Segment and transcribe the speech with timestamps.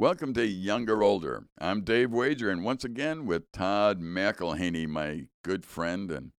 [0.00, 1.44] Welcome to Younger Older.
[1.58, 6.10] I'm Dave Wager, and once again with Todd McElhaney, my good friend.
[6.10, 6.32] And,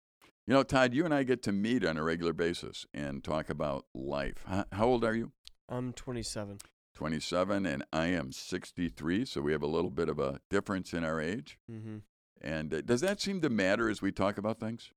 [0.47, 3.51] you know, Todd, you and I get to meet on a regular basis and talk
[3.51, 4.47] about life.
[4.47, 5.33] How, old are you?
[5.69, 6.57] I'm 27.
[6.95, 11.05] 27, and I am 63, so we have a little bit of a difference in
[11.05, 11.59] our age.
[11.71, 11.99] Mm-hmm.
[12.41, 14.91] And uh, does that seem to matter as we talk about things?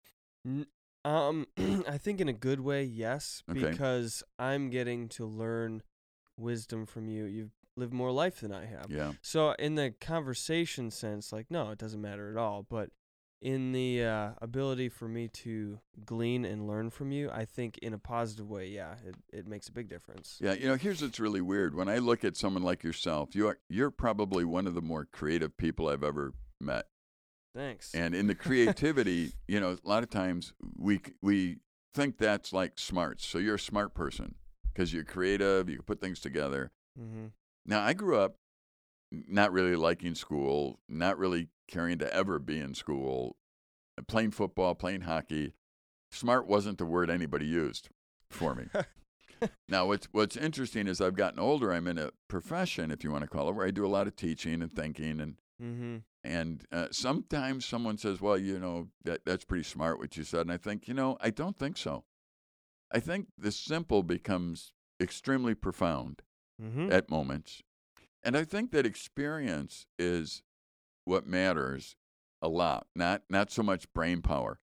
[1.04, 1.48] Um,
[1.86, 3.72] I think in a good way, yes, Okay.
[3.72, 5.84] because I'm getting to learn
[6.38, 7.26] wisdom from you.
[7.26, 8.88] You've lived more life than I have.
[8.90, 9.14] Yeah.
[9.22, 12.66] So in the conversation sense, like no, it doesn't matter at all.
[12.70, 12.90] But
[13.42, 17.94] in the uh, ability for me to glean and learn from you, I think in
[17.94, 20.38] a positive way, yeah, it, it makes a big difference.
[20.42, 21.76] Yeah, you know, here's what's really weird.
[21.76, 25.06] When I look at someone like yourself, you are you're probably one of the more
[25.12, 26.86] creative people I've ever met.
[27.54, 27.94] Thanks.
[27.94, 31.58] And in the creativity, you know, a lot of times we we
[31.94, 33.26] think that's like smarts.
[33.26, 34.36] So you're a smart person
[34.74, 36.72] because you're creative, you can put things together.
[37.00, 37.28] mm-hmm.
[37.66, 38.36] Now, I grew up
[39.12, 43.38] not really liking school, not really caring to ever be in school,
[44.08, 45.54] playing football, playing hockey.
[46.12, 47.90] Smart wasn't the word anybody used
[48.30, 48.66] for me.
[49.70, 51.72] now, what's what's interesting is I've gotten older.
[51.72, 54.08] I'm in a profession, if you want to call it, where I do a lot
[54.08, 55.98] of teaching and thinking, and Mm-hmm.
[56.24, 60.42] and uh, sometimes someone says, "Well, you know, that that's pretty smart what you said,"
[60.42, 62.04] and I think, you know, I don't think so.
[62.92, 66.22] I think the simple becomes extremely profound
[66.64, 66.92] Mm-hmm.
[66.92, 67.62] at moments.
[68.24, 70.44] And I think that experience is
[71.06, 71.96] what matters
[72.42, 74.60] a lot, not not so much brain power.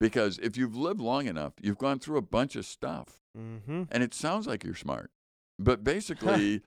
[0.00, 3.20] Because if you've lived long enough, you've gone through a bunch of stuff.
[3.38, 3.84] Mm-hmm.
[3.90, 5.10] And it sounds like you're smart.
[5.58, 6.62] But basically,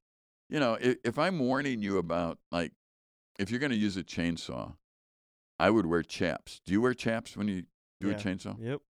[0.50, 2.72] you know, if, if I'm warning you about like
[3.38, 4.75] if you're going to use a chainsaw,
[5.59, 6.61] I would wear chaps.
[6.66, 7.63] Do you wear chaps when you
[8.00, 8.56] do a chainsaw?
[8.61, 8.81] Yep.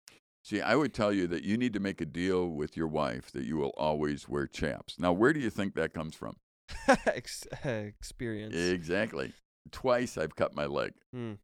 [0.45, 3.31] See, I would tell you that you need to make a deal with your wife
[3.31, 4.99] that you will always wear chaps.
[4.99, 6.35] Now, where do you think that comes from?
[7.07, 8.55] Ex- experience.
[8.55, 9.33] Exactly.
[9.71, 11.39] Twice I've cut my leg, Mm.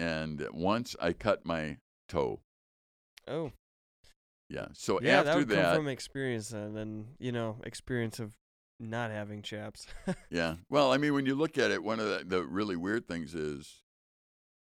[0.00, 1.76] and once I cut my
[2.08, 2.40] toe.
[3.28, 3.52] Oh.
[4.50, 4.66] Yeah.
[4.72, 8.34] So Yeah, that after would that, come from experience and then, you know, experience of
[8.80, 9.86] not having chaps.
[10.30, 10.56] yeah.
[10.68, 13.32] Well, I mean, when you look at it, one of the, the really weird things
[13.36, 13.82] is,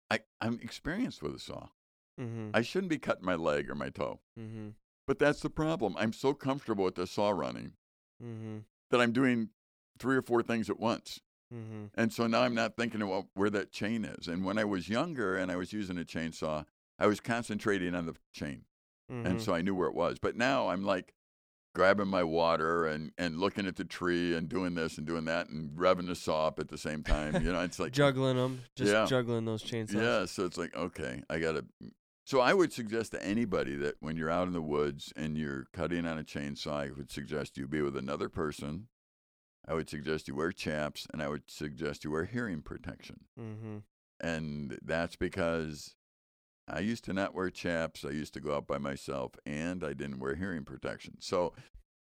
[0.10, 1.68] I I'm experienced with a saw.
[2.20, 2.50] Mm-hmm.
[2.54, 4.70] I shouldn't be cutting my leg or my toe, mm-hmm.
[5.08, 5.96] but that's the problem.
[5.98, 7.74] I'm so comfortable with the saw running
[8.24, 8.60] Mm-hmm.
[8.92, 9.50] that I'm doing
[10.00, 11.20] three or four things at once.
[11.54, 11.86] Mm-hmm.
[11.96, 14.28] And so now I'm not thinking about where that chain is.
[14.28, 16.66] And when I was younger and I was using a chainsaw,
[16.98, 18.64] I was concentrating on the chain.
[19.12, 19.26] Mm-hmm.
[19.28, 20.20] And so I knew where it was.
[20.22, 21.14] But now I'm like
[21.76, 25.50] grabbing my water and, and looking at the tree and doing this and doing that
[25.50, 27.44] and revving the saw up at the same time.
[27.44, 29.06] You know, it's like, juggling them, just Yeah.
[29.06, 29.94] juggling those chainsaws.
[29.96, 30.26] yeah.
[30.26, 31.66] So it's like, okay, I got to.
[32.26, 35.66] So I would suggest to anybody that when you're out in the woods and you're
[35.74, 38.88] cutting on a chainsaw, I would suggest you be with another person.
[39.68, 43.26] I would suggest you wear chaps and I would suggest you wear hearing protection.
[43.40, 43.78] Mm-hmm.
[44.22, 45.96] And that's because
[46.68, 48.06] I used to not wear chaps.
[48.06, 51.16] I used to go out by myself and I didn't wear hearing protection.
[51.20, 51.54] So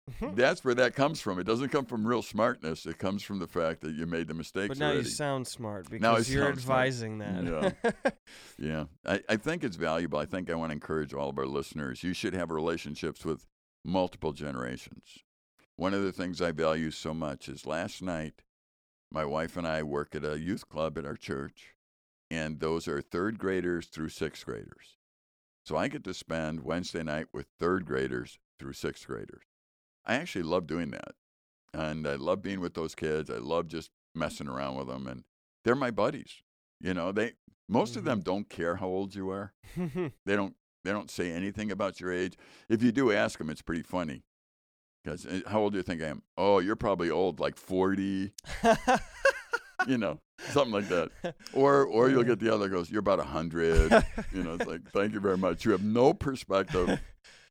[0.09, 0.37] Mm-hmm.
[0.37, 1.41] that's where that comes from.
[1.41, 2.87] It doesn't come from real smartness.
[2.87, 5.00] It comes from the fact that you made the mistakes But now already.
[5.00, 6.78] you sound smart because you're sound smart.
[6.78, 8.15] advising that.
[8.59, 8.84] yeah.
[9.05, 10.19] I, I think it's valuable.
[10.21, 12.05] I think I want to encourage all of our listeners.
[12.05, 13.47] You should have relationships with
[13.84, 15.19] multiple generations.
[15.75, 18.43] One of the things I value so much is last night,
[19.11, 21.75] my wife and I work at a youth club at our church,
[22.31, 24.97] and those are third graders through sixth graders.
[25.65, 29.43] So I get to spend Wednesday night with third graders through sixth graders.
[30.06, 31.12] I actually love doing that.
[31.75, 33.31] And I love being with those kids.
[33.31, 35.06] I love just messing around with them.
[35.06, 35.25] And
[35.65, 36.43] they're my buddies.
[36.81, 37.33] You know, they
[37.69, 38.31] most of them mm-hmm.
[38.31, 39.53] don't care how old you are.
[40.25, 42.34] They don't they don't say anything about your age.
[42.69, 44.22] If you do ask them, it's pretty funny.
[45.03, 46.22] Because eh, how old do you think I am?
[46.39, 48.33] Oh, you're probably old, like forty.
[49.89, 51.11] you know, something like that.
[51.53, 53.91] Or or you'll get the other goes, you're about hundred.
[54.33, 55.65] you know, it's like thank you very much.
[55.65, 57.00] You have no perspective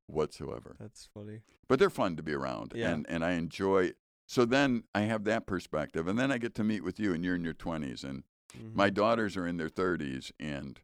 [0.08, 0.76] whatsoever.
[0.80, 1.42] That's funny.
[1.68, 2.92] But they're fun to be around, Yeah.
[2.92, 3.94] and and I enjoy.
[4.28, 7.24] So then I have that perspective, and then I get to meet with you, and
[7.24, 8.24] you're in your twenties, and
[8.58, 8.74] Mhm.
[8.76, 10.80] my daughters are in their 30s and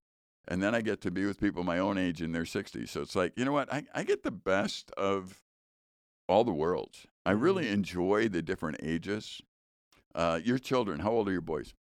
[0.47, 2.89] and then I get to be with people my own age in their 60s.
[2.89, 3.71] So it's like, you know what?
[3.71, 5.43] I, I get the best of
[6.27, 7.05] all the worlds.
[7.25, 7.73] I really Mhm.
[7.73, 9.41] enjoy the different ages.
[10.15, 11.75] Uh, your children, how old are your boys?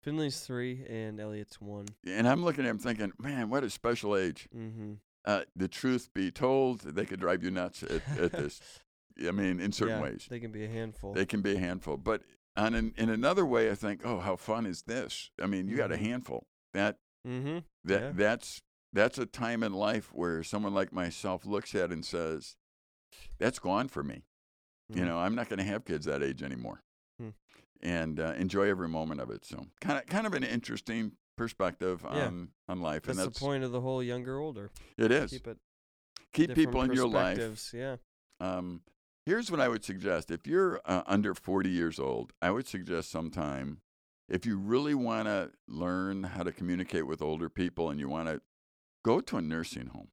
[0.00, 1.86] Finley's three and Elliot's one.
[2.06, 4.48] And I'm looking at him thinking, man, what a special age.
[4.54, 4.94] Mm-hmm.
[5.24, 8.60] Uh, the truth be told, they could drive you nuts at, at this.
[9.26, 10.26] I mean, in certain yeah, ways.
[10.28, 11.14] They can be a handful.
[11.14, 11.96] They can be a handful.
[11.96, 12.22] But
[12.56, 15.30] on an, in another way, I think, oh, how fun is this?
[15.40, 16.00] I mean, you got a Mhm.
[16.06, 16.46] handful.
[16.72, 17.58] That mm-hmm.
[17.84, 18.12] that Yeah.
[18.14, 18.60] that's
[18.92, 22.56] that's a time in life where someone like myself looks at and says,
[23.38, 24.24] "That's gone for me."
[24.88, 26.82] You know, I'm not going to have kids that age anymore.
[27.18, 27.30] Hmm.
[27.80, 29.44] and uh, enjoy every moment of it.
[29.44, 32.26] So kind of kind of an interesting perspective Yeah.
[32.26, 34.70] on on life, That's, and that's the point of the whole younger older.
[34.96, 35.58] it is Keep it
[36.32, 37.72] keep people in your life.
[37.72, 37.96] Yeah.
[38.40, 38.82] Um,
[39.26, 43.10] here's what I would suggest: if you're uh, under 40 years old, I would suggest
[43.10, 43.80] sometime
[44.28, 48.28] if you really want to learn how to communicate with older people and you want
[48.28, 48.40] to
[49.04, 50.08] go to a nursing home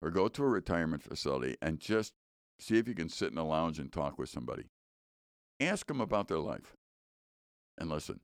[0.00, 2.14] or go to a retirement facility and just
[2.58, 4.70] see if you can sit in a lounge and talk with somebody.
[5.60, 6.76] Ask them about their life
[7.76, 8.20] and listen.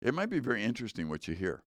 [0.00, 1.62] It might be very interesting what you hear.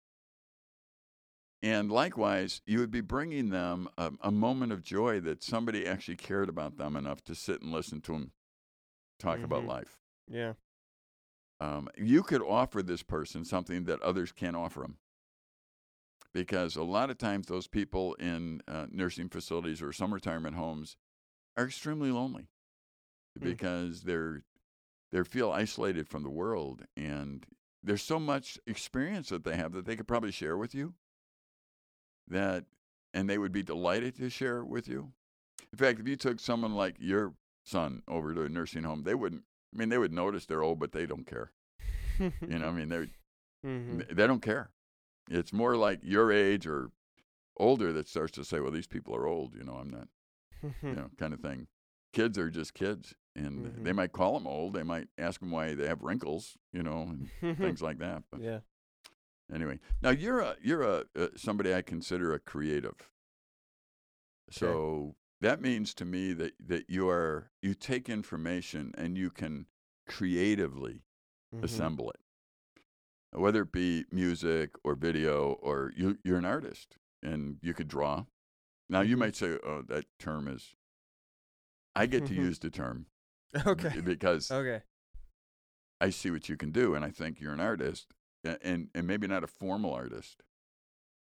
[1.62, 6.16] And likewise, you would be bringing them a, a moment of joy that somebody actually
[6.16, 8.32] cared about them enough to sit and listen to them
[9.18, 9.68] talk about Mhm.
[9.68, 9.98] life.
[10.28, 10.54] Yeah.
[11.60, 14.98] Um, you could offer this person something that others can't offer them.
[16.34, 20.96] Because a lot of times, those people in uh, nursing facilities or some retirement homes
[21.56, 22.48] are extremely lonely
[23.38, 23.44] Hmm.
[23.44, 24.42] because they're
[25.12, 27.46] they feel isolated from the world, and
[27.84, 30.94] there's so much experience that they have that they could probably share with you.
[32.28, 32.64] That
[33.12, 35.12] and they would be delighted to share with you.
[35.72, 37.34] In fact, if you took someone like your
[37.64, 39.42] son over to a nursing home, they wouldn't.
[39.74, 41.52] I mean, they would notice they're old, but they don't care.
[42.18, 43.08] You know, I mean, they
[43.64, 44.70] hmm they don't care.
[45.30, 46.90] It's more like your age or
[47.56, 50.08] older that starts to say, "Well, these people are old." You know, I'm not.
[50.82, 51.66] You know, kind of thing.
[52.12, 53.96] Kids are just kids, and they Mhm.
[53.96, 54.74] might call them old.
[54.74, 56.56] They might ask them why they have wrinkles.
[56.72, 57.28] You know, and
[57.58, 58.22] things like that.
[58.30, 58.60] But yeah.
[59.52, 63.10] anyway, now you're a you're a uh, somebody I consider a creative.
[64.50, 69.66] So that means to me that that you are you take information and you can
[70.06, 71.02] creatively
[71.52, 71.62] Mhm.
[71.62, 72.20] assemble it.
[73.32, 78.26] Whether it be music or video or you you're an artist and you could draw.
[78.88, 79.20] Now you Mhm.
[79.20, 80.74] might say, "Oh, that term is."
[81.96, 83.06] I get to use the term
[83.66, 84.00] Okay.
[84.00, 84.82] because Okay.
[86.00, 88.12] I see what you can do, and I think you're an artist,
[88.44, 90.42] and and maybe not a formal artist,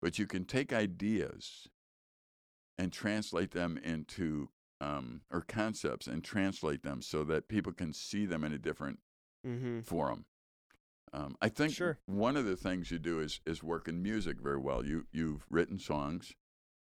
[0.01, 1.67] but you can take ideas
[2.77, 8.25] and translate them into um, or concepts and translate them so that people can see
[8.25, 8.99] them in a different
[9.45, 9.79] Mm-hmm.
[9.81, 10.25] forum.
[11.13, 11.97] Um, I think Sure.
[12.05, 14.85] one of the things you do is is work in music very well.
[14.85, 16.33] You you've written songs,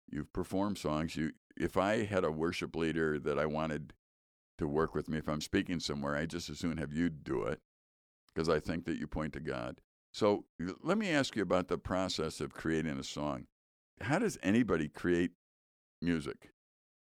[0.10, 1.16] you've performed songs.
[1.16, 3.94] You if I had a worship leader that I wanted
[4.58, 7.44] to work with me, if I'm speaking somewhere, I just as soon have you do
[7.44, 7.60] it
[8.34, 9.82] because I think that you point to God.
[10.12, 10.46] So
[10.82, 13.48] let me ask you about the process of creating a song.
[14.02, 15.32] How does anybody create
[16.02, 16.52] music?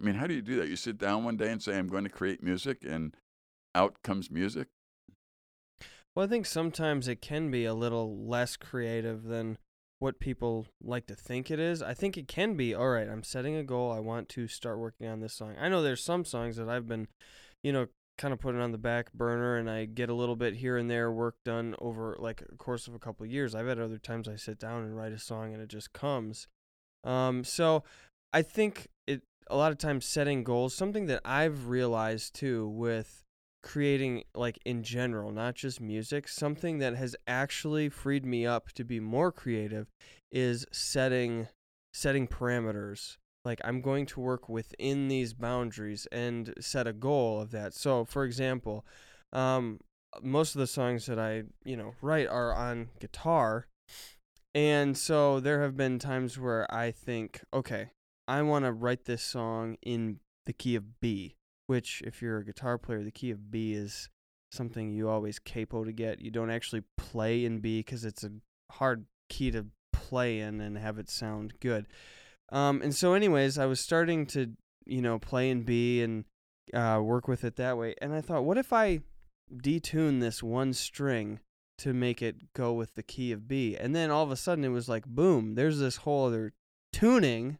[0.01, 0.69] I mean, how do you do that?
[0.69, 3.17] You sit down one day and say, "I'm going to create music," and
[3.75, 4.69] out comes music.
[6.15, 9.59] Well, I think sometimes it can be a little less creative than
[10.03, 11.81] what people like to think it is.
[11.81, 13.93] I think it can be, all right, I'm setting a goal.
[13.93, 15.55] I want to start working on this song.
[15.61, 17.07] I know there's some songs that I've been,
[17.63, 17.87] you know,
[18.19, 20.91] kind of putting on the back burner and I get a little bit here and
[20.91, 23.55] there work done over like a course of a couple of years.
[23.55, 26.49] I've had other times I sit down and write a song and it just comes.
[27.05, 27.85] Um, so
[28.33, 33.22] I think it a lot of times setting goals, something that I've realized too with
[33.63, 38.85] creating like in general, not just music, something that has actually freed me up to
[38.85, 39.87] be more creative
[40.31, 41.49] is setting
[41.95, 43.17] setting parameters.
[43.45, 47.75] Like I'm going to work within these boundaries and set a goal of that.
[47.75, 48.85] So, for example,
[49.33, 49.81] um,
[50.23, 53.67] most of the songs that I, you know, write are on guitar.
[54.55, 57.91] And so there have been times where I think, okay,
[58.29, 62.45] I want to write this song in the key of B, which, if you're a
[62.45, 64.09] guitar player, the key of B is
[64.51, 66.21] something you always capo to get.
[66.21, 68.31] You don't actually play in B because it's a
[68.73, 71.87] hard key to play in and have it sound good.
[72.51, 74.53] Um, and so, anyways, I was starting to,
[74.85, 76.25] you know, play in B and
[76.75, 77.95] uh, work with it that way.
[78.03, 79.01] And I thought, what if I
[79.55, 81.41] detune this one string
[81.79, 83.77] to make it go with the key of B?
[83.77, 86.53] And then all of a sudden, it was like, boom, there's this whole other
[86.93, 87.59] tuning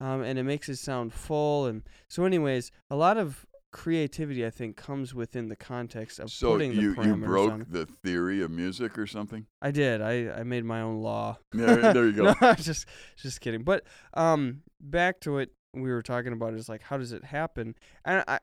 [0.00, 1.66] um, and it makes it sound full.
[1.66, 6.52] And so, anyways, a lot of creativity, I think, comes within the context of So
[6.52, 7.66] putting the you you broke on.
[7.68, 9.46] the theory of music or something?
[9.60, 10.00] I did.
[10.00, 11.38] I, I made my own law.
[11.52, 12.34] Yeah, there you go.
[12.40, 12.86] no, just
[13.16, 13.62] just kidding.
[13.64, 13.84] But
[14.14, 17.74] um, back to what we were talking about is like, how does it happen?
[18.04, 18.38] And I,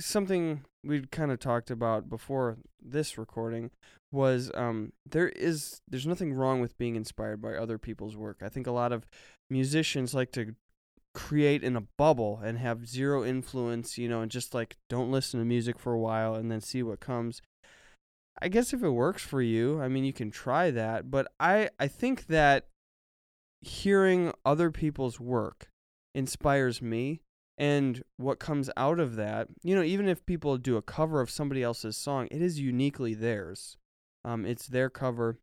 [0.00, 3.70] something we'd kind of talked about before this recording
[4.12, 8.38] was um, there is there's nothing wrong with being inspired by other people's work.
[8.42, 9.06] I think a lot of
[9.50, 10.54] musicians like to
[11.16, 15.40] create in a bubble and have zero influence, you know, and just like don't listen
[15.40, 17.42] to music for a while and then see what comes.
[18.40, 21.10] I guess if it works for you, I mean, you can try that.
[21.10, 22.66] But I, I think that
[23.62, 25.70] hearing other people's work
[26.14, 27.22] inspires me
[27.58, 31.30] And what comes out of that, you know, even if people do a cover of
[31.30, 33.78] somebody else's song, it is uniquely theirs.
[34.24, 35.38] Um, it's their cover,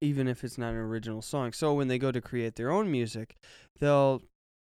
[0.00, 1.52] even if it's not an original song.
[1.52, 3.36] So when they go to create their own music,
[3.78, 4.22] they'll,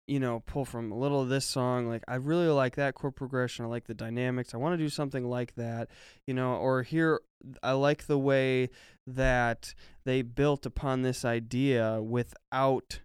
[0.07, 1.89] you know, pull from a little of this song.
[1.89, 3.65] Like, I really like that chord progression.
[3.65, 4.55] I like the dynamics.
[4.55, 5.89] I want to do something like that,
[6.27, 7.21] you know, or here,
[7.63, 8.71] I like the way
[9.07, 13.01] that they built upon this idea without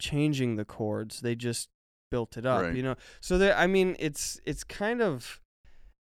[0.00, 1.20] changing the chords.
[1.20, 1.68] They just
[2.10, 2.76] built it up, Right.
[2.76, 2.96] you know.
[3.20, 5.40] So there, I mean, it's it's kind of,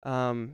[0.04, 0.54] um,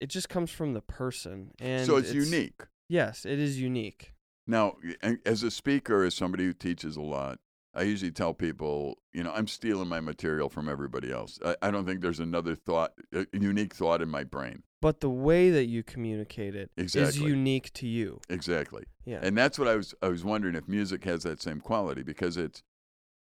[0.00, 2.62] it just comes from the person, and so it's, unique.
[2.88, 4.12] Yes, it is unique.
[4.46, 4.76] Now,
[5.24, 7.38] as a speaker, as somebody who teaches a lot,
[7.76, 11.38] I usually tell people, you know, I'm stealing my material from everybody else.
[11.44, 14.62] I, I don't think there's another thought, a unique thought in my brain.
[14.80, 17.28] But the way that you communicate it is Exactly.
[17.30, 18.20] unique to you.
[18.28, 18.84] Exactly.
[19.04, 19.20] Yeah.
[19.22, 22.36] And that's what I was I was wondering if music has that same quality because
[22.36, 22.62] it's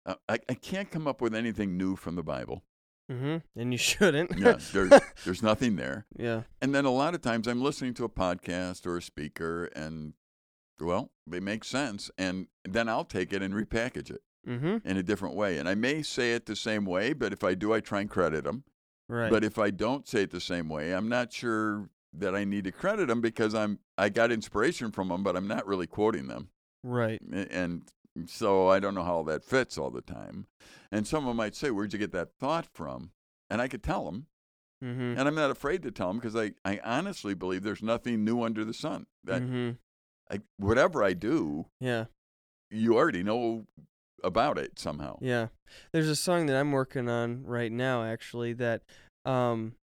[0.06, 2.64] uh, I, I can't come up with anything new from the Bible.
[3.12, 3.38] mm-hmm.
[3.60, 4.38] And you shouldn't.
[4.38, 6.06] Yeah, there, there's nothing there.
[6.18, 6.42] yeah.
[6.62, 10.14] And then a lot of times I'm listening to a podcast or a speaker and
[10.82, 14.78] well, they make sense and then I'll take it and repackage it Mm-hmm.
[14.88, 15.58] in a different way.
[15.58, 18.10] And I may say it the same way, but if I do I try and
[18.10, 18.64] credit them.
[19.08, 19.30] Right.
[19.32, 22.64] But if I don't say it the same way, I'm not sure that I need
[22.66, 26.28] to credit them because I'm I got inspiration from them, but I'm not really quoting
[26.28, 26.50] them.
[26.84, 27.22] right.
[27.32, 27.84] And
[28.26, 30.48] so I don't know how that fits all the time.
[30.92, 33.12] And someone might say, "Where'd you get that thought from?"
[33.50, 34.28] And I could tell them,
[34.84, 35.18] Mm-hmm.
[35.18, 38.42] and I'm not afraid to tell them because I, I honestly believe there's nothing new
[38.44, 39.06] under the sun.
[39.24, 39.72] That mm-hmm.
[40.30, 42.06] I, whatever I do, Yeah.
[42.70, 43.66] you already know
[44.24, 45.18] about it somehow.
[45.22, 45.48] Yeah.
[45.92, 48.84] There's a song that I'm working on right now actually that
[49.26, 49.76] um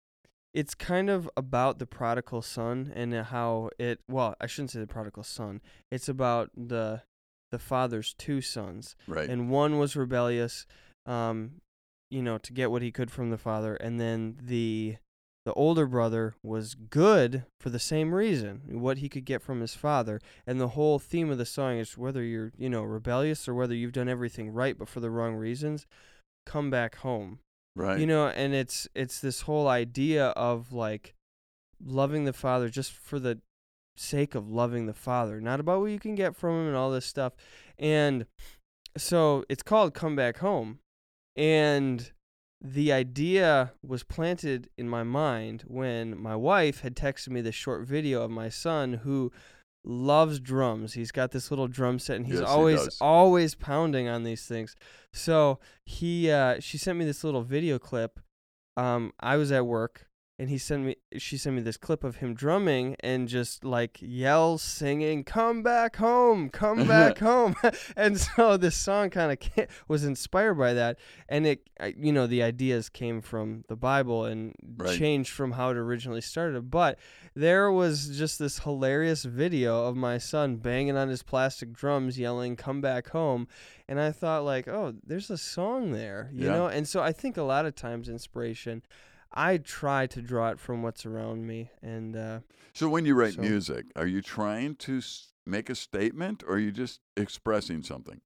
[0.53, 4.88] it's kind of about the prodigal son and how it well, I shouldn't say the
[4.88, 5.62] prodigal son.
[5.91, 7.03] It's about the
[7.51, 8.96] the father's two sons.
[9.08, 9.29] Right.
[9.29, 10.65] And one was rebellious
[11.05, 11.62] um
[12.10, 14.98] you know to get what he could from the father and then the
[15.46, 19.74] the older brother was good for the same reason what he could get from his
[19.74, 20.19] father.
[20.46, 23.74] And the whole theme of the song is whether you're you know rebellious or whether
[23.74, 25.86] you've done everything right but for the wrong reasons
[26.46, 27.39] come back home.
[27.75, 28.00] Right.
[28.00, 31.13] you know and it's it's this whole idea of like
[31.81, 33.39] loving the father just for the
[33.96, 36.91] sake of loving the father not about what you can get from him and all
[36.91, 37.34] this stuff.
[37.77, 38.25] And
[38.98, 40.79] so it's called come back home.
[41.36, 42.12] And
[42.62, 47.88] the idea was planted in my mind when my wife had texted me this short
[47.88, 49.32] video of my son who
[49.86, 50.94] loves drums.
[50.94, 52.98] He's got this little drum set and he's Yes, always does.
[53.00, 54.75] always pounding on these things.
[55.13, 58.20] So he uh she sent me this little video clip.
[58.75, 60.09] Um I was at work
[60.39, 63.98] and he sent me she sent me this clip of him drumming and just like
[64.01, 67.55] yells singing come back home come back home.
[67.98, 70.98] And so this song kind of was inspired by that.
[71.27, 74.98] And it you know the ideas came from the bible and Right.
[74.98, 76.72] changed from how it originally started.
[76.72, 76.98] But
[77.36, 82.55] there was just this hilarious video of my son banging on his plastic drums yelling
[82.55, 83.48] come back home.
[83.89, 86.53] And i thought like oh there's a song there you Yeah.
[86.53, 86.67] know?
[86.67, 88.84] And so i think a lot of times inspiration
[89.32, 92.40] I try to draw it from what's around me, and uh,
[92.74, 96.54] So when you write So- music, are you trying to s- make a statement or
[96.56, 98.22] are you just expressing something?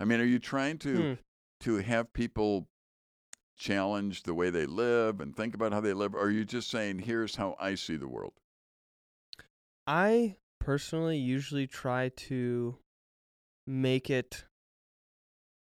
[0.00, 1.12] I mean, are you trying to hmm,
[1.60, 2.68] to have people
[3.56, 6.68] challenge the way they live and think about how they live or are you just
[6.68, 8.34] saying here's how I see the world?
[9.86, 12.78] I personally usually try to
[13.66, 14.44] make it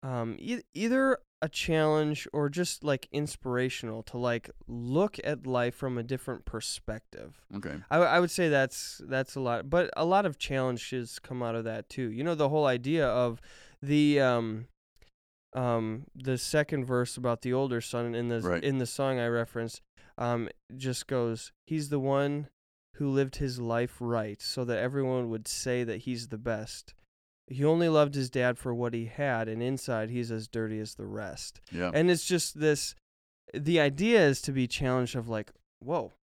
[0.01, 5.97] um, e- either a challenge or just like inspirational to like look at life from
[5.97, 7.41] a different perspective.
[7.53, 7.75] Okay.
[7.91, 11.65] I would say that's that's a lot, but a lot of challenges come out of
[11.65, 12.09] that too.
[12.09, 13.41] You know, the whole idea of
[13.81, 14.67] the um,
[15.53, 18.63] um, the second verse about the older son in the Right.
[18.63, 19.81] in the song I referenced,
[20.17, 20.47] um,
[20.77, 22.47] just goes, "He's the one
[22.95, 26.93] who lived his life right, so that everyone would say that he's the best."
[27.47, 30.95] He only loved his dad for what he had, and inside he's as dirty as
[30.95, 31.91] the rest Yeah.
[31.93, 32.95] and it's just this
[33.53, 36.13] the idea is to be challenged of like whoa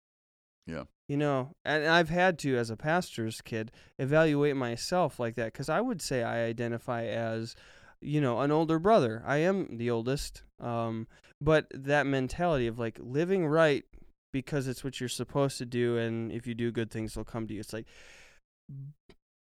[0.66, 0.84] Yeah.
[1.08, 5.68] you know and i've had to as a pastor's kid evaluate myself like that because
[5.68, 7.54] i would say i identify as
[8.00, 11.06] you know an older brother i am the oldest um
[11.40, 13.84] but that mentality of like living right
[14.32, 17.46] because it's what you're supposed to do and if you do good things they'll come
[17.46, 17.86] to you it's like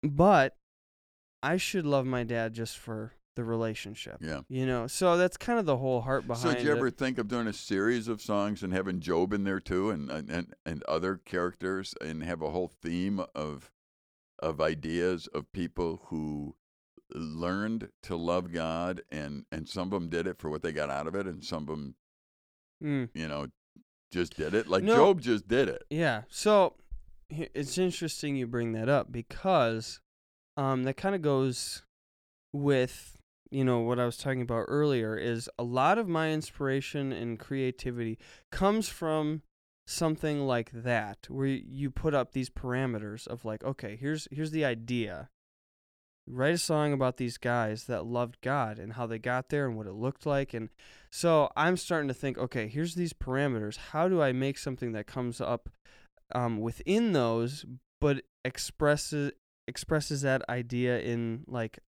[0.03, 0.55] but
[1.43, 4.39] i should love my dad just for the relationship yeah.
[4.49, 6.77] you know, so that's kind of the whole heart behind So did you it.
[6.77, 10.09] ever think of doing a series of songs and having Job in there too and
[10.09, 13.71] and, and, and other characters and have a whole theme of
[14.39, 16.55] of ideas of people who
[17.13, 20.89] learned to love God and and some of them did it for what they got
[20.89, 21.95] out of it and some of them
[22.83, 23.09] Mm.
[23.13, 23.47] you know,
[24.11, 24.67] just did it.
[24.67, 24.95] Like No.
[24.95, 25.83] Job just did it.
[25.89, 26.23] Yeah.
[26.29, 26.75] So
[27.29, 29.99] it's interesting you bring that up because
[30.57, 31.83] um, that kind of goes
[32.51, 33.13] with
[33.49, 35.15] you know what I was talking about earlier.
[35.15, 38.17] Is a lot of my inspiration and creativity
[38.51, 39.43] comes from
[39.85, 44.65] something like that, where you put up these parameters of like, okay, here's here's the
[44.65, 45.29] idea.
[46.29, 49.77] Write a song about these guys that loved God and how they got there and
[49.77, 50.67] what it looked like and
[51.09, 53.77] so I'm starting to think, okay, here's these parameters.
[53.77, 55.69] How do I make something that comes up
[56.35, 57.65] um, within those,
[58.01, 59.31] but expresses
[59.67, 61.79] expresses that idea in like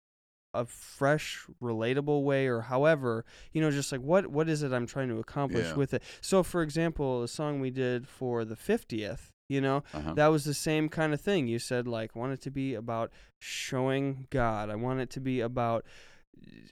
[0.54, 4.86] a fresh, relatable way, or however, you know, just like what what is it I'm
[4.86, 5.74] trying to accomplish Yeah.
[5.76, 6.02] with it?
[6.20, 10.14] So, for example, the song we did for the fiftieth, you know, Uh-huh.
[10.14, 11.46] that was the same kind of thing.
[11.48, 14.70] You said like want it to be about showing God.
[14.70, 15.84] I want it to be about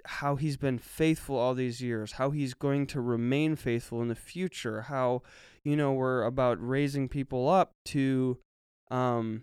[0.04, 4.14] how he's been faithful all these years, how he's going to remain faithful in the
[4.14, 5.22] future, how
[5.64, 8.38] you know we're about raising people up to
[8.90, 9.42] um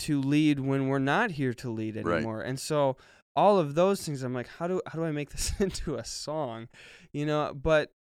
[0.00, 2.16] to lead when we're not here to lead Right.
[2.16, 2.42] anymore.
[2.42, 2.96] And so
[3.36, 6.04] all of those things I'm like how do how do I make this into a
[6.04, 6.68] song?
[7.12, 7.92] You know, but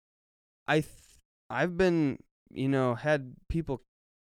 [0.66, 0.92] I th-
[1.50, 2.18] I've been,
[2.50, 3.82] you know, had people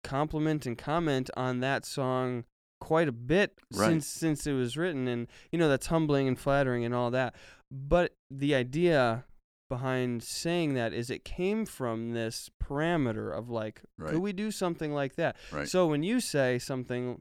[0.05, 2.45] compliment and comment on that song
[2.81, 3.89] quite a bit Right.
[3.89, 7.35] since since it was written and you know that's humbling and flattering and all that
[7.73, 9.25] but the idea
[9.69, 14.13] behind saying that is it came from this parameter of like Right.
[14.13, 15.69] could we do something like that Right.
[15.69, 17.21] so when you say something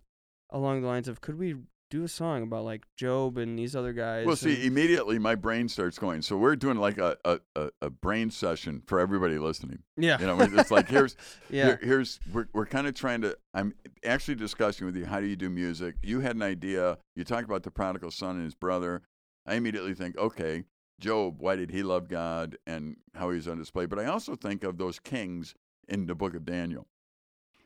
[0.50, 1.56] along the lines of could we
[1.90, 5.70] do a song about like job and these other guys Well, see, immediately my brain
[5.70, 6.22] starts going.
[6.22, 9.80] So we're doing like a, a, a, a brain session for everybody listening.
[9.96, 11.16] yeah You know, it's like here's
[11.50, 13.38] yeah Here, here's we're we're kind of trying to.
[13.54, 13.74] I'm
[14.06, 15.96] actually discussing with you how do you do music.
[16.04, 16.98] You had an idea.
[17.16, 19.04] You talked about the prodigal son and his brother.
[19.46, 20.66] I immediately think, okay,
[21.00, 21.36] Job.
[21.40, 23.86] Why did he love God and how he was on display?
[23.86, 25.56] But I also think of those kings
[25.88, 26.86] in the book of Daniel.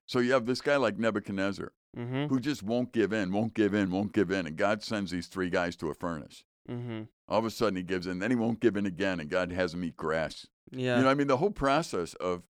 [0.07, 3.73] So you have this guy like Nebuchadnezzar mm-hmm who just won't give in, won't give
[3.73, 6.43] in, won't give in, and God sends these three guys to a furnace.
[6.69, 9.29] mm-hmm All of a sudden he gives in, then he won't give in again, and
[9.29, 10.47] God has him eat grass.
[10.71, 12.43] yeah You know, I mean, the whole process of,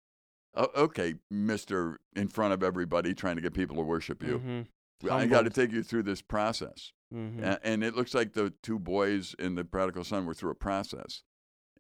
[0.55, 4.39] uh, okay, Mister, in front of everybody, trying to get people to worship you.
[4.39, 4.67] Mhm.
[5.11, 7.41] I got to take you through this process, Mhm.
[7.43, 10.55] A- and it looks like the two boys in the prodigal son were through a
[10.55, 11.23] process,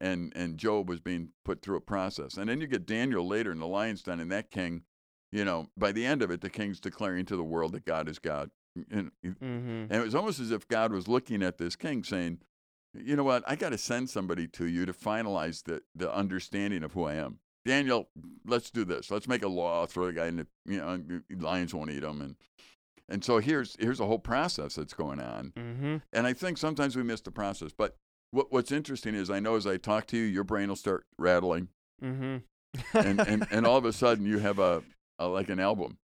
[0.00, 3.52] and and Job was being put through a process, and then you get Daniel later
[3.52, 4.84] in the lion's den, and that king,
[5.32, 8.08] you know, by the end of it, the king's declaring to the world that God
[8.08, 8.50] is God,
[8.90, 9.42] and, Mhm.
[9.90, 12.38] and it was almost as if God was looking at this king saying,
[12.94, 16.82] you know what, I got to send somebody to you to finalize the, the understanding
[16.82, 17.38] of who I am.
[17.64, 18.08] Daniel,
[18.46, 19.10] let's do this.
[19.10, 22.20] Let's make a law, throw the guy in the, you know, lions won't eat him.
[22.20, 22.36] And,
[23.08, 25.52] and so here's, here's a whole process that's going on.
[25.56, 26.02] Mhm.
[26.12, 27.70] And I think sometimes we miss the process.
[27.76, 27.96] But
[28.30, 31.04] what, what's interesting is I know as I talk to you, your brain will start
[31.18, 31.68] rattling.
[32.02, 32.42] Mhm.
[32.94, 34.82] And, and, and all of a sudden you have a,
[35.20, 35.98] a, like an album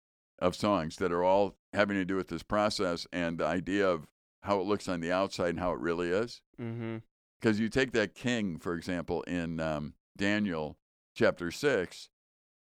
[0.41, 4.07] of songs that are all having to do with this process and the idea of
[4.43, 6.41] how it looks on the outside and how it really is.
[6.61, 6.97] mm-hmm
[7.41, 10.77] Because you take that king, for example, in um, Daniel
[11.17, 12.09] chapter 6,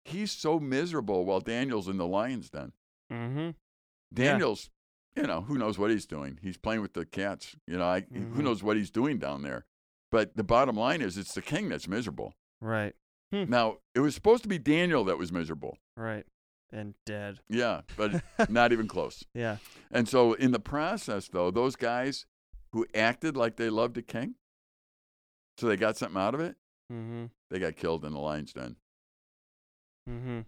[0.05, 2.73] he's so miserable while Daniel's in the lion's den.
[3.11, 3.55] Mhm.
[4.15, 4.71] Daniel's,
[5.17, 6.39] you know, who knows what he's doing?
[6.43, 7.57] He's playing with the cats.
[7.67, 8.35] You know, I, Mhm.
[8.35, 9.65] who knows what he's doing down there?
[10.11, 12.35] But the bottom line is it's the king that's miserable.
[12.61, 12.95] Right.
[13.33, 15.79] Now, it was supposed to be Daniel that was miserable.
[15.97, 16.27] Right.
[16.73, 17.41] And dead.
[17.51, 19.23] Yeah, but not even close.
[19.35, 19.59] Yeah.
[19.91, 22.25] And so, in the process, though, those guys
[22.73, 24.37] who acted like they loved a king,
[25.59, 26.57] so they got something out of it,
[26.93, 27.27] Mm-hmm.
[27.51, 28.77] they got killed in the lion's den.
[30.09, 30.41] Mm-hmm.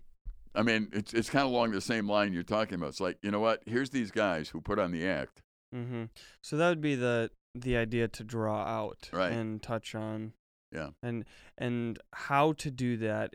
[0.54, 2.90] I mean, it's it's kind of along the same line you're talking about.
[2.90, 3.62] It's like, you know what?
[3.66, 5.42] Here's these guys who put on the act.
[5.74, 6.10] Mhm.
[6.42, 9.32] So that would be the the idea to draw out Right.
[9.32, 10.32] and touch on.
[10.72, 10.90] Yeah.
[11.02, 11.24] And
[11.58, 13.34] and how to do that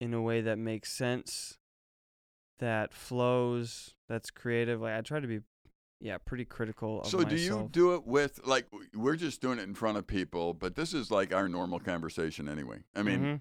[0.00, 1.56] in a way that makes sense,
[2.58, 4.80] that flows, that's creative.
[4.80, 5.40] Like I try to be,
[6.00, 9.62] yeah, pretty critical of So, do you do it with like we're just doing it
[9.62, 12.78] in front of people, but this is like our normal conversation anyway.
[12.94, 13.40] I mean, Mhm.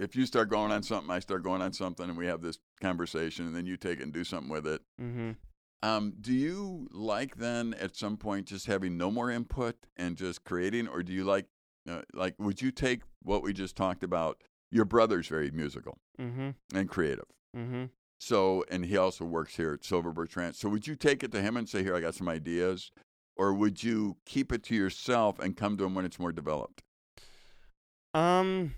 [0.00, 2.58] if you start going on something, I start going on something, and we have this
[2.80, 4.82] conversation, and then you take it and do something with it.
[5.00, 5.36] Mhm.
[5.84, 10.44] Um, do you like then at some point just having no more input and just
[10.44, 11.46] creating, or do you like,
[11.88, 14.40] uh, like, would you take what we just talked about?
[14.70, 16.54] Your brother's very musical Mhm.
[16.72, 17.26] and creative.
[17.54, 17.90] Mhm.
[18.22, 20.54] So, and he also works here at Silver Birch Ranch.
[20.54, 22.92] So, would you take it to him and say, "Here, I got some ideas,"
[23.34, 26.82] or would you keep it to yourself and come to him when it's more developed?
[28.14, 28.76] Um,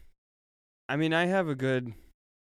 [0.89, 1.93] I mean, I have a good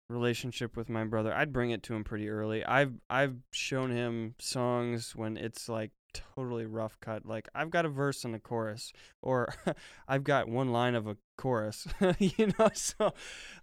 [0.09, 1.33] relationship with my brother.
[1.33, 2.63] I'd bring it to him pretty early.
[2.63, 7.25] I've I've shown him songs when it's like totally rough cut.
[7.25, 9.53] Like I've got a verse and a chorus, or
[10.07, 11.85] I've got one line of a chorus.
[12.17, 13.13] you know, so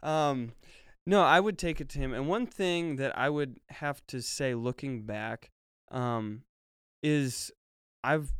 [0.02, 0.52] um,
[1.10, 2.14] no, I would take it to him.
[2.14, 5.50] And one thing that I would have to say, looking back,
[5.90, 6.42] um,
[7.02, 7.50] is
[8.04, 8.32] I've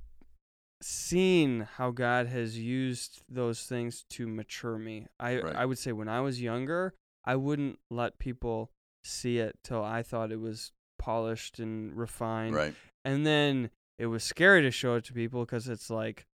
[0.81, 5.09] seen how God has used those things to mature me.
[5.19, 5.57] I Right.
[5.57, 8.71] I would say when I was younger, I wouldn't let people
[9.03, 12.55] see it till I thought it was polished and refined.
[12.55, 12.75] Right.
[13.05, 16.29] And then it was scary to show it to people because it's like,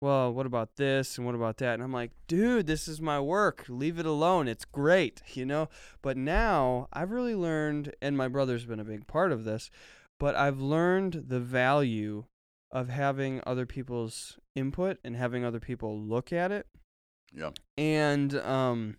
[0.00, 1.74] well, what about this and what about that?
[1.74, 3.64] And I'm like, dude, this is my work.
[3.68, 4.46] Leave it alone.
[4.48, 5.68] It's great, you know?
[6.02, 9.70] But now I've really learned, and my brother's been a big part of this,
[10.20, 12.24] but I've learned the value
[12.70, 16.66] of having other people's input and having other people look at it
[17.34, 17.50] Yeah.
[17.78, 18.96] and um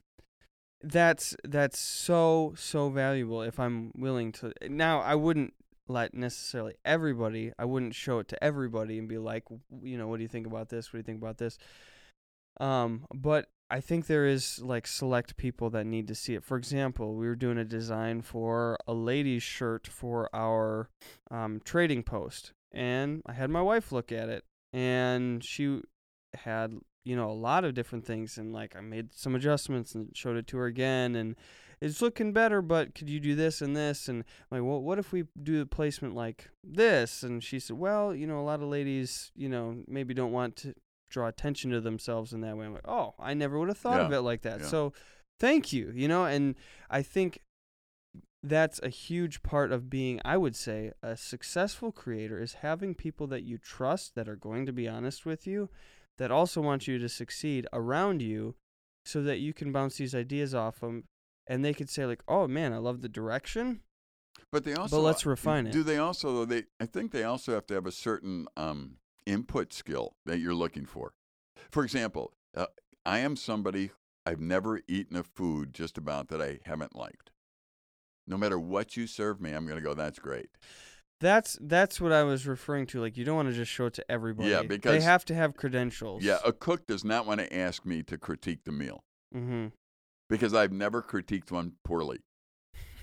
[0.82, 5.54] that's that's so so valuable if i'm willing to now i wouldn't
[5.90, 9.44] let necessarily everybody i wouldn't show it to everybody and be like
[9.82, 10.88] you know what do you think about this?
[10.88, 11.58] What do you think about this?
[12.60, 16.44] Um but i think there is like select people that need to see it.
[16.44, 20.90] For example we were doing a design for a ladies shirt for our
[21.32, 25.82] um, trading post and i had my wife look at it and she
[26.36, 30.16] had you know a lot of different things and like i made some adjustments and
[30.16, 31.36] showed it to her again and
[31.82, 34.08] it's looking better but could you do this and this?
[34.08, 37.24] And I'm like well what if we do the placement like this?
[37.24, 40.56] And she said well you know a lot of ladies you know maybe don't want
[40.58, 40.74] to
[41.10, 42.66] draw attention to themselves in that way.
[42.66, 44.62] I'm like oh i never would have thought of it like that.
[44.62, 44.68] Yeah.
[44.68, 44.94] so
[45.40, 46.26] thank you you know?
[46.26, 46.56] And
[46.90, 47.40] i think
[48.42, 53.28] that's a huge part of being i would say a successful creator is having people
[53.28, 55.70] that you trust that are going to be honest with you
[56.18, 58.56] that also want you to succeed around you
[59.04, 61.04] so that you can bounce these ideas off them
[61.50, 63.82] and they could say like oh man i love the direction
[64.52, 64.98] But they also.
[64.98, 65.74] But let's refine it.
[65.74, 66.34] Do they also?
[66.34, 66.64] though, They.
[66.80, 70.86] I think they also have to have a certain um, input skill that you're looking
[70.86, 71.14] for.
[71.72, 72.66] For example, uh,
[73.06, 73.92] I am somebody.
[74.26, 77.32] I've never eaten a food just about that I haven't liked.
[78.28, 79.94] No matter what you serve me, I'm going to go.
[79.94, 80.50] That's great.
[81.22, 83.94] that's that's what i was referring to like you don't want to just show it
[83.94, 87.40] to everybody they because- they have to have credentials Yeah, a cook does not want
[87.42, 89.04] to ask me to critique the meal
[89.36, 89.68] mm-hmm
[90.30, 92.20] because I've never critiqued one poorly.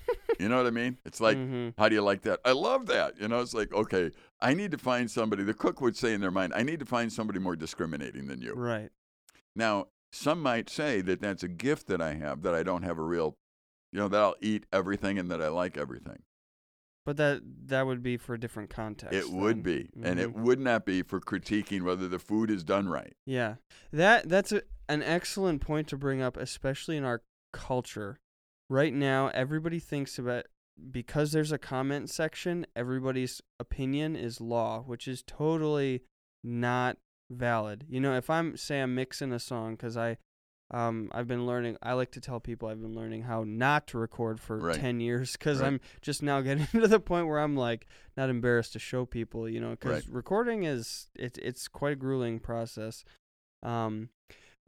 [0.39, 0.97] you know what I mean?
[1.05, 1.69] It's like, mm-hmm.
[1.77, 2.39] how do you like that?
[2.45, 3.19] I love that.
[3.19, 4.11] You know, it's like, okay,
[4.41, 5.43] I need to find somebody.
[5.43, 8.41] The cook would say in their mind, I need to find somebody more discriminating than
[8.41, 8.53] you.
[8.53, 8.89] right
[9.55, 12.97] Now, some might say that that's a gift that I have, that I don't have
[12.97, 13.35] a real,
[13.91, 16.23] you know, that I'll eat everything and that I like everything.
[17.07, 19.63] But that that would be for a different context it would then.
[19.63, 19.89] be.
[20.03, 20.41] And it Mhm.
[20.43, 23.15] would not be for critiquing whether the food is done right.
[23.25, 23.55] Yeah,
[23.93, 28.19] that that's a, an excellent point to bring up, especially in our culture.
[28.69, 30.47] Right now, everybody thinks about
[30.91, 36.03] because there's a comment section, everybody's opinion is law, which is totally
[36.43, 36.97] not
[37.31, 37.85] valid.
[37.87, 40.17] You know, if I'm say I'm mixing a song because I,
[40.71, 41.77] um, I've been learning.
[41.81, 44.75] I like to tell people I've been learning how not to record for Right.
[44.75, 45.67] ten years because Right.
[45.67, 49.47] I'm just now getting to the point where I'm like not embarrassed to show people.
[49.47, 50.13] You know, because Right.
[50.15, 53.05] recording is it, it's quite a grueling process.
[53.63, 54.09] Um,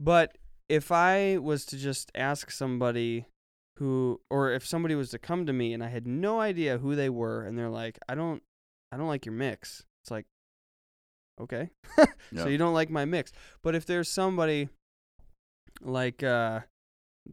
[0.00, 3.26] but if I was to just ask somebody
[3.76, 6.94] who, or if somebody was to come to me and I had no idea who
[6.96, 8.42] they were, and they're like, "I don't,
[8.92, 10.26] I don't like your mix," it's like,
[11.40, 12.42] okay, Yeah.
[12.44, 13.32] so you don't like my mix.
[13.62, 14.68] But if there's somebody
[15.82, 16.60] like uh,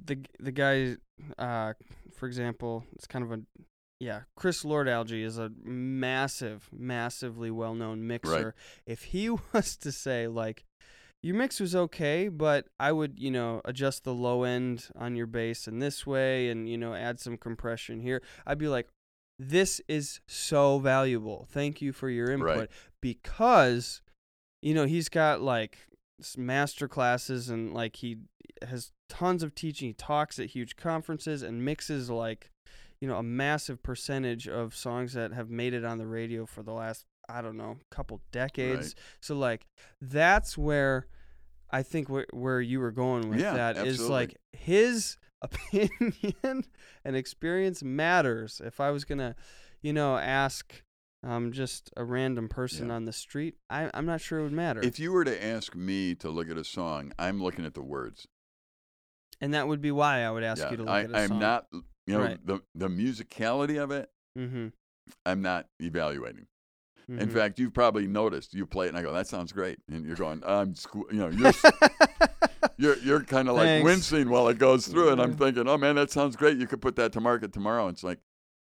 [0.05, 0.97] the the guy,
[1.37, 1.73] uh,
[2.15, 3.41] for example, it's kind of a
[3.99, 8.53] yeah, Chris Lord-Alge is a massive, massively well known mixer.
[8.85, 10.65] If he was to say like
[11.23, 15.25] your mix was okay, but I would, you know, adjust the low end on your
[15.25, 18.21] bass in this way and, you know, add some compression here.
[18.45, 18.87] I'd be like,
[19.39, 21.47] this is so valuable.
[21.51, 22.57] Thank you for your input.
[22.57, 22.69] Right.
[23.01, 24.01] Because,
[24.61, 25.79] you know, he's got like
[26.37, 28.17] master classes and like he
[28.67, 29.89] has tons of teaching.
[29.89, 32.49] He talks at huge conferences and mixes like,
[32.99, 36.63] you know, a massive percentage of songs that have made it on the radio for
[36.63, 38.95] the last, I don't know, couple decades.
[39.21, 39.65] So like
[40.01, 41.07] that's where
[41.69, 44.15] I think where where you were going with Yeah, that is absolutely.
[44.15, 46.65] like his opinion
[47.05, 48.61] and experience matters.
[48.63, 49.35] If I was gonna,
[49.81, 50.81] you know, ask
[51.23, 52.95] um just a random person Yeah.
[52.95, 54.81] on the street, I I'm not sure it would matter.
[54.81, 57.81] If you were to ask me to look at a song, I'm looking at the
[57.83, 58.27] words.
[59.41, 61.17] and that would be why I would ask yeah, you to look I, at a
[61.17, 61.39] I'm song.
[61.39, 62.45] not, you know, Right.
[62.45, 64.09] the the musicality of it.
[64.37, 64.67] Mm-hmm.
[65.25, 66.47] I'm not evaluating.
[67.09, 67.19] mm-hmm.
[67.19, 70.05] In fact, you've probably noticed you play it, and I go, "That sounds great," and
[70.05, 71.53] you're going, "I'm, squ-, you know, you're
[72.77, 73.85] you're you're kind of like Thanks.
[73.85, 76.57] wincing while it goes through, and I'm thinking, "Oh man, that sounds great.
[76.57, 78.19] You could put that to market tomorrow." And It's like,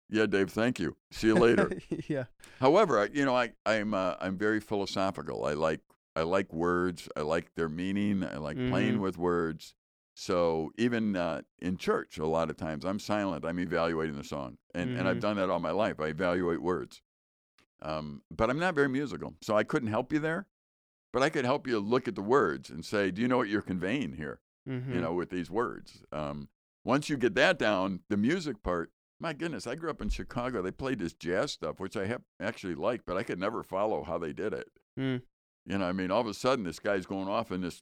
[0.10, 0.52] Yeah, Dave.
[0.52, 0.96] Thank you.
[1.12, 1.72] See you later.
[2.08, 2.26] yeah.
[2.60, 5.46] However, you know, I I'm uh, I'm very philosophical.
[5.46, 5.82] I like
[6.15, 7.10] I like words.
[7.18, 8.24] I like their meaning.
[8.24, 9.02] I like playing Mhm.
[9.02, 9.74] with words.
[10.13, 13.44] So even uh, in church, a lot of times I'm silent.
[13.46, 15.22] I'm evaluating the song, and and I've Mhm.
[15.22, 16.00] done that all my life.
[16.00, 17.02] I evaluate words,
[17.82, 20.48] um, but I'm not very musical, so I couldn't help you there.
[21.12, 23.50] But I could help you look at the words and say, "Do you know what
[23.50, 24.39] you're conveying here?"
[24.70, 24.94] Mm-hmm.
[24.96, 26.04] You know, with these words.
[26.12, 26.50] Um,
[26.84, 28.91] once you get that down, the music part.
[29.25, 30.61] My goodness, I grew up in Chicago.
[30.61, 34.03] They played this jazz stuff, which I have actually liked, but I could never follow
[34.03, 34.67] how they did it.
[34.99, 35.23] Mm.
[35.65, 37.81] You know, I mean, all of a sudden, this guy's going off in this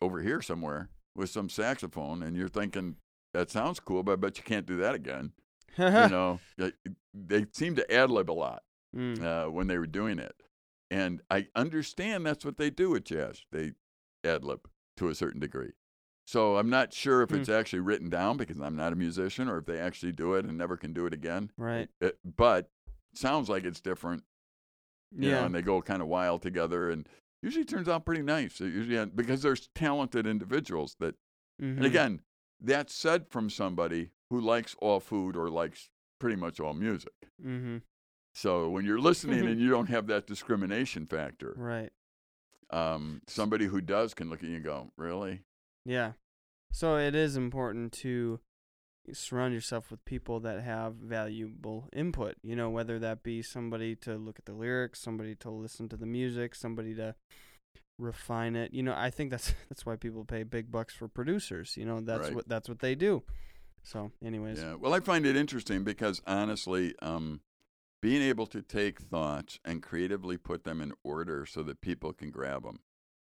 [0.00, 2.96] over here somewhere with some saxophone, and you're thinking
[3.34, 5.32] that sounds cool, but I bet you can't do that again.
[5.76, 6.72] you know, they,
[7.12, 8.62] they seem to ad lib a lot
[8.96, 9.22] Mm.
[9.22, 10.34] uh, when they were doing it,
[10.90, 13.42] and I understand that's what they do with jazz.
[13.52, 13.72] They
[14.24, 14.66] ad lib
[14.96, 15.72] to a certain degree.
[16.30, 17.36] So I'm not sure if Hmm.
[17.38, 20.44] it's actually written down because I'm not a musician, or if they actually do it
[20.44, 21.50] and never can do it again.
[21.56, 21.88] Right.
[22.00, 22.70] It, but
[23.14, 24.22] sounds like it's different
[25.12, 25.44] you know, Yeah.
[25.46, 27.08] and they go kind of wild together, and
[27.42, 28.60] usually turns out pretty nice.
[28.60, 31.16] It usually because there's talented individuals that,
[31.60, 31.78] Mhm.
[31.78, 32.20] and again,
[32.60, 35.90] that's said from somebody who likes all food or likes
[36.20, 37.12] pretty much all music.
[37.42, 37.78] Mm-hmm.
[38.36, 41.92] So when you're listening and you don't have that discrimination factor, Right.
[42.70, 45.42] um, somebody who does can look at you and go, "Really?
[45.84, 46.12] Yeah.
[46.72, 48.40] So it is important to
[49.12, 54.16] surround yourself with people that have valuable input, you know, whether that be somebody to
[54.16, 57.14] look at the lyrics, somebody to listen to the music, somebody to
[57.98, 58.72] refine it.
[58.72, 62.00] You know, I think that's that's why people pay big bucks for producers, you know,
[62.00, 62.34] that's Right.
[62.34, 63.22] what that's what they do.
[63.82, 64.58] So, anyways.
[64.60, 64.74] Yeah.
[64.74, 67.40] Well, I find it interesting because honestly, um,
[68.02, 72.30] being able to take thoughts and creatively put them in order so that people can
[72.30, 72.80] grab them.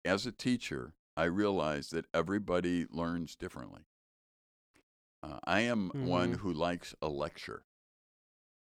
[0.05, 3.81] As a teacher, I realize that everybody learns differently.
[5.23, 6.37] Uh, I am one Mhm.
[6.41, 7.65] who likes a lecture.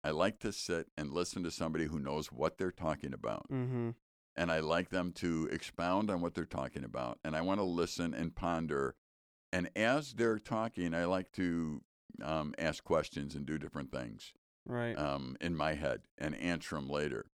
[0.03, 3.47] I like to sit and listen to somebody who knows what they're talking about.
[3.49, 3.95] Mhm.
[4.35, 7.19] And I like them to expound on what they're talking about.
[7.23, 8.95] And I want to listen and ponder.
[9.53, 11.83] And as they're talking, I like to
[12.21, 14.33] um, ask questions and do different things
[14.65, 14.97] Right.
[14.97, 17.31] um, in my head and answer them later.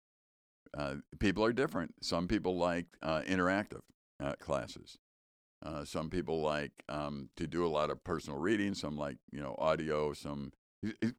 [0.73, 2.03] Uh, people are different.
[2.03, 3.82] Some people like uh, interactive
[4.19, 4.99] uh, classes.
[5.65, 8.74] Uh, some people like um, to do a lot of personal reading.
[8.74, 10.13] Some like you know audio.
[10.13, 10.54] Some.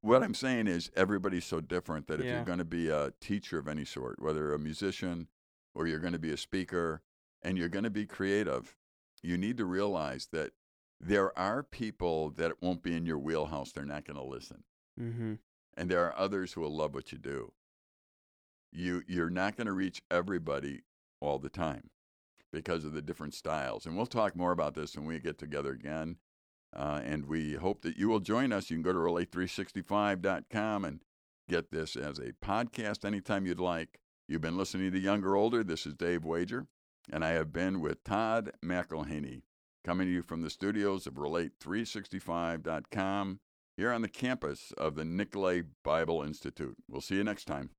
[0.02, 2.36] What I'm saying is everybody's so different that if Yeah.
[2.36, 5.26] you're going to be a teacher of any sort, whether a musician
[5.74, 7.02] or you're going to be a speaker
[7.42, 8.76] and you're going to be creative,
[9.20, 10.52] you need to realize that
[11.00, 13.72] there are people that won't be in your wheelhouse.
[13.72, 14.62] They're not going to listen
[14.98, 15.38] mhm.
[15.76, 17.52] and there are others who will love what you do.
[18.70, 20.82] You you're not going to reach everybody
[21.20, 21.90] all the time
[22.52, 25.72] because of the different styles, and we'll talk more about this when we get together
[25.72, 26.16] again.
[26.76, 28.68] Uh, and we hope that you will join us.
[28.68, 31.00] You can go to relate365.com and
[31.48, 34.00] get this as a podcast anytime you'd like.
[34.28, 35.64] You've been listening to Younger Older.
[35.64, 36.66] This is Dave Wager,
[37.10, 39.40] and I have been with Todd McElhaney,
[39.84, 43.40] coming to you from the studios of Relate365.com
[43.78, 46.76] here on the campus of the Nicolet Bible Institute.
[46.86, 47.70] We'll see you next time.